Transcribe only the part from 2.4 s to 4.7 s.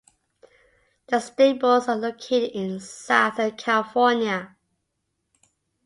in Southern California.